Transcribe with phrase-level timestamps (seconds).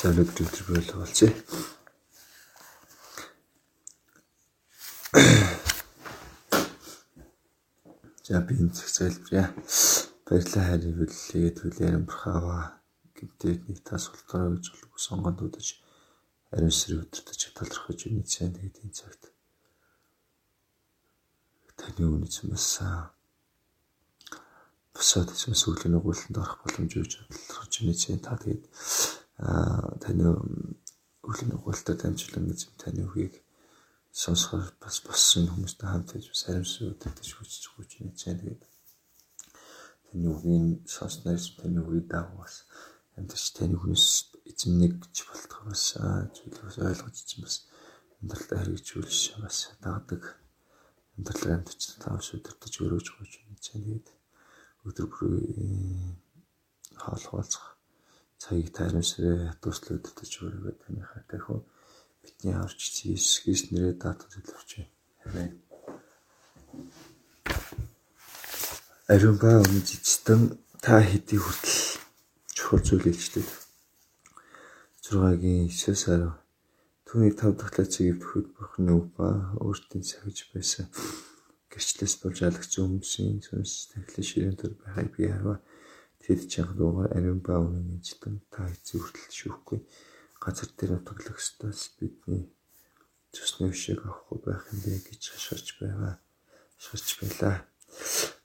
[0.00, 1.28] За өнөөдөр өдөр бол болцъё.
[8.24, 9.44] За би энэ цаг зайлбаря.
[10.24, 12.80] Баярлалаа хайрын бүллээ төлөөр амархаава.
[13.12, 15.84] Гэмтээ нэг тас ултраа гэж сонгонд удаж
[16.48, 19.22] ариун сэрэг өдөртөж талархаж үний цаан тэгээд энэ цагт
[21.76, 23.12] таны үнэс юмсаа
[24.96, 28.64] босоод эсвэл сүлийн өгүүлэлтэнд орох боломж өгч талархаж үний цаан та тэгээд
[29.40, 30.26] таны
[31.24, 33.40] үлийн өгүүлэлтэд дамжуулан эзэм таны үгийг
[34.12, 37.90] сонсохоор бас боссон хүмүүстэй хамт байж бас аримсрын өдөртөж хүчж хүч
[38.20, 38.62] цай тэгээд
[40.10, 42.68] таны үгийн сонсноор таны үгийг дагуу бас
[43.16, 44.06] амьдч таны хүнээс
[44.50, 47.56] эзэм нэг ч болтох бас зүйлс ойлгож чинь бас
[48.20, 50.22] амьдралдаа хэрэгжүүлж бас дагдаг.
[51.16, 53.32] Амьдрал амьдч таавс өдөртөж өрөөж хүч
[53.64, 54.08] цай тэгээд
[54.84, 55.32] өдөр бүр
[57.00, 57.79] хаал хаалцах
[58.42, 61.60] цагийг тайрамсрээ хатууслаа өдөртөж өрөөгөө таны хатайх уу
[62.24, 64.88] бидний аварч Иесус Христ нэрээр даатгаж байна.
[65.28, 65.52] Амен.
[69.12, 72.00] Ариун ба өмнө эцэстэн та хэдий хүртэл
[72.56, 73.44] чухал зүйл илчлээ.
[75.10, 76.38] 6-гийн 9 сар
[77.02, 80.86] түүний тав дахь лацгийг бүхэд бурхны үг ба өөртөө сахиж байсан
[81.66, 85.58] гэрчлээс болж алагч хүмүүсийн сүнс тахлын ширээн төр байхыг би харва.
[86.30, 89.82] Тэд чанга дуугаар ариун ба өмнө эцэстэн та эцэг хүртэл шүүхгүй
[90.38, 92.46] газар дээр нутаглах ёстоос бидний
[93.34, 96.22] цусны өшөөг авахгүй байх юм бэ гэж хашгирч байгаа.
[96.78, 97.66] Хашгирч байлаа.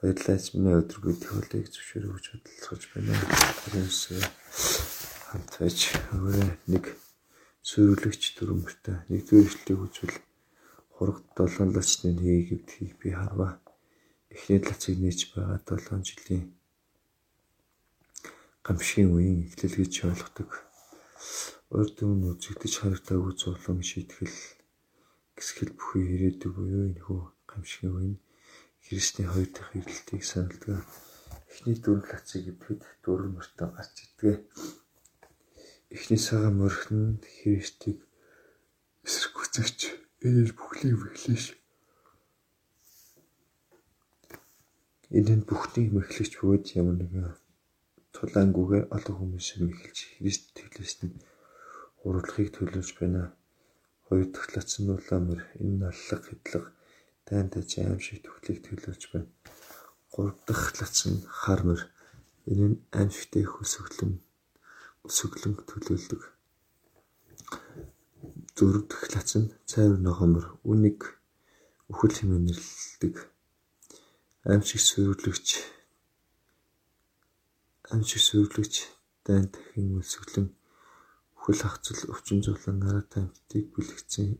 [0.00, 3.12] Баярлалаа миний өдөр бид хөлийг зөвшөөрөв гэж бодлохож байна.
[3.60, 4.00] Тэрнээс
[5.28, 5.78] хамт байж
[6.16, 6.84] өөрөө нэг
[7.60, 10.16] сөрөглөгч дүрмөртэй нэгдүгээр ишлэлийг үзвэл
[10.96, 13.60] хурагт долоон лачны нэг гэвдгийг би харваа.
[14.32, 16.55] Эхний лацыг нээж байгаа 7 жилийн
[18.66, 20.50] гамшигын үеийн эхлэл гэж ойлгодог
[21.70, 24.38] урд өмнө үзэгдэж харагдаагүй зовлон шийтгэл
[25.38, 27.20] гисгэл бүхий ирээдүг буюу энэхүү
[27.50, 28.22] гамшигын үе нь
[28.86, 30.82] Христийн хоёр дахь ирэлтийг саналдаг.
[31.50, 34.36] Эхний дөрвөн лацыг идэхэд дөрвөн мөртөө гарч идгээ.
[35.94, 37.98] Эхний цагаан мөрхн нь Христийг
[39.06, 39.78] эсэргүүцэгч
[40.26, 41.44] энэ бүхнийг мэхлэж
[45.18, 47.45] энэ бүхнийг мэхлэж бөгөөд ямар нэгэн
[48.16, 51.20] тулаангүйгээр олон хүмүүсийг мэхэлж Христ тэглэсэн нь
[52.06, 53.36] уруулахыг төлөвлөж байна.
[54.08, 56.64] Хоёр дахь лацсан улаамэр энэ аллах хэдлэг
[57.28, 59.28] дайн дэж аим шиг төгтлийг төлөвлөж байна.
[60.12, 61.82] Гурав дахь лацсан хармэр
[62.50, 64.12] энэ нь аим шигтэй хөсөглөн
[65.06, 66.22] өсөглөн төлөвлөдөг.
[68.56, 71.00] Дөрөв дахь лацсан цайвар ногоомор үнийг
[71.90, 73.14] өхөл хэмээн нэрлэдэг.
[74.48, 75.75] Аим шиг сүйрлэгч
[77.90, 78.74] аим шиг сүйрлэгч
[79.26, 80.48] дайн дахин өсөглөн
[81.46, 84.34] Хөл хагцал өвчин зовлон арга тамхитыг бэлэгцэн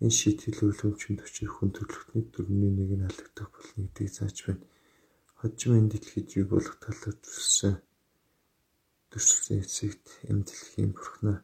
[0.00, 4.64] энэ шийтгэл үлэмжинд очир хүн төрөлхтний дөрвний нэг нь халагдах болно гэдгийг зааж байна.
[5.36, 7.76] Хожим энэ дэлхийд юу болох талаар төссөн
[9.12, 11.38] төсөлсөн эцэгт энэ дэлхийн бурхнаа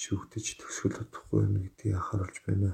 [0.00, 2.70] шүүгдэж төсгөл чадахгүй юм гэдгийг анхааруулж байна.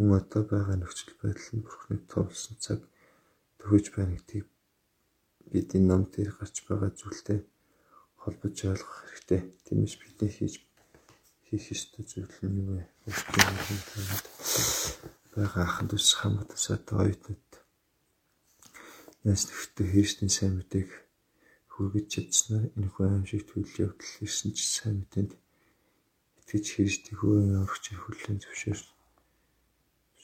[0.00, 2.80] Мөн одоо байгаа нөхцөл байдал нь бурхныг товлсон цаг
[3.60, 4.48] төгөж байна гэдгийг
[5.52, 7.38] бидний ном дээр гарч байгаа зүйлтэй
[8.22, 9.40] холбож ойлгох хэрэгтэй.
[9.66, 10.54] Тиймээс бидний хийж
[11.46, 12.84] хийх ёстой зүйл нь юу вэ?
[15.34, 17.50] байгаа аханд ус хамт усаатай оюутнууд
[19.30, 20.90] яс нөхдөд Христийн сайн мэдээг
[21.72, 25.32] хүргэж чадсанаар энэ хүн аимшиг төлөв явдал ирсэн ч сайн мэдээнд
[26.40, 28.80] итгэж Христийг өөрөө аврагч хүлээн зөвшөөр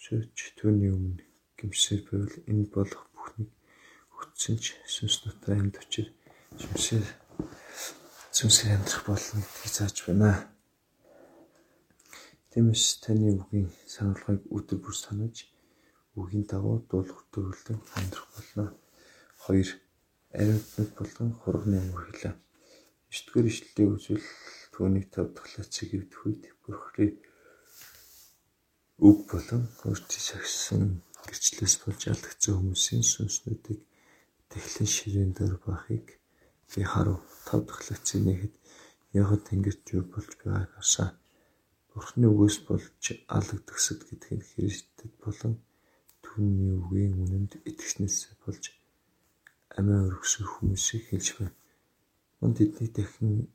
[0.02, 1.24] зөвч түүний өмнө
[1.58, 3.02] гимсээр байвал энэ болох
[4.16, 6.06] хүчсэн ч сүнс дотор амьд очир
[6.60, 7.06] шимсээр
[8.36, 10.30] сүнсээр амьдрах болно гэдгийг зааж байна.
[12.50, 15.36] Тиймээс таны үгийн сануулгыг өдөр бүр санаж
[16.20, 18.64] үгийн дагуу дуулах төрөлтөнд амьдрах болно.
[19.44, 19.76] 2.
[20.40, 22.34] Ариутнууд болгон хурганы өнгө хэлээ.
[23.12, 24.28] 9 дугаар ишлэлийг үзвэл
[24.72, 27.10] түүнийг тавдглаа цэг өвдөх үед бүрхрээ
[29.08, 30.82] үг болон өөртөө сагсан
[31.28, 33.80] гэрчлээс болж алдагдсан хүмүүсийн сүнснүүдийг
[34.56, 36.06] тэхлэн ширээн дээр бахыг
[36.72, 38.54] би харав тав дахь лекцийн нэгэд
[39.20, 41.10] яагаад ингэж юу болж байгааг харсаа.
[41.92, 43.04] Бурхны үгээс болж
[43.36, 45.54] алагдагсад гэдэг нь Христэд болон
[46.24, 48.64] түүний үгийн үнэнд итгэснээс болж
[49.76, 51.56] амиа өргөсөн хүмүүсийг хэлж байна.
[52.40, 53.52] Мөн тэдний дахин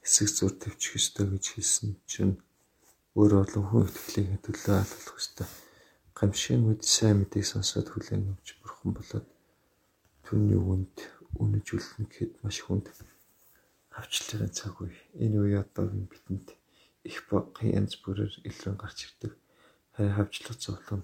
[0.00, 2.40] хэсэг зур тавьчих ёстой гэж хэлсэн чинь
[3.12, 5.48] өөр олон хүн итгэлийг төлөө алгах ёстой.
[6.16, 9.28] Гамшийн үед сайн мэдээг сонсоод хүлээн авч бурхан болоод
[10.30, 10.96] түүний үгэнд
[11.42, 12.86] үнэж үлдэнэ гэхэд маш хүнд
[13.98, 14.94] авчлалын цаг үе.
[15.18, 16.54] Энэ үе одоогийн бидэнд
[17.02, 19.34] их багын янз бүрээр илрэн гарч ирдэг.
[19.90, 21.02] Харин хавчлах зовлон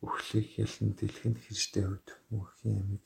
[0.00, 3.04] өхлийг ялан дэлхийн хэржтэй хувьд мөнхийн амиг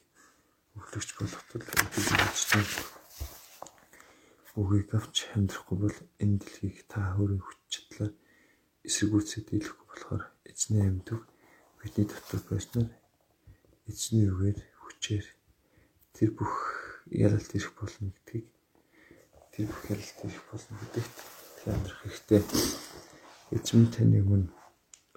[0.79, 2.65] өвлөгч болох тул эдгэлжтэй
[4.55, 8.15] үгийг авч амьдрахгүй бол энэ дэлхийг та өөрийн хүч чадлаар
[8.87, 11.09] эсэргүүцээд дийлэхгүй болохоор эзний амьд
[11.83, 12.91] бидний дотор байснаар
[13.89, 15.27] эзний үгээр хүчээр
[16.17, 16.55] тэр бүх
[17.09, 18.47] яралт ирэх болно гэдгийг
[19.53, 21.17] тэр бүх яралт ирэх болно гэдэгт
[21.73, 22.43] амьдрах хэрэгтэй.
[23.57, 24.53] Эзэм таны өмнө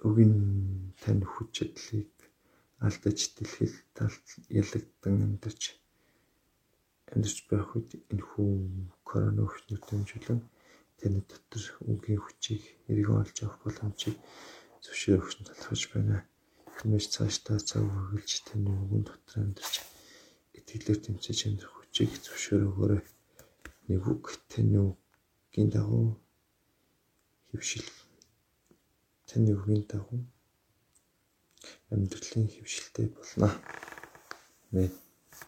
[0.08, 0.34] өгийн
[1.02, 2.10] тань хүч чадлыг
[2.80, 4.26] алдаж дэлхийд талд
[4.60, 5.62] ялагдсан амьдарч
[7.12, 8.50] амьдарч байх үед энэ хүү
[9.08, 10.40] корона өвчнөр дэмжүүлэн
[10.98, 14.16] таны дотор үгийн хүчийг эргэн олж авах боломжийг
[14.82, 16.16] зөвшөөрөх нь талархаж байна.
[16.82, 19.74] Хүмүүс цаашдаа цаг үргэлж таны үгэн дотор амьдарч
[20.58, 23.02] итгэлээр тэмцэж амьдрах хүчийг зөвшөөрөөгөөрэй.
[23.86, 26.18] Нэг үг таны үгийн дагуу
[27.54, 27.86] хөвшил
[29.30, 30.26] таны үгийн дагуу
[31.94, 33.48] амьдралын хөвшилтэй болно.
[34.74, 34.90] Амен.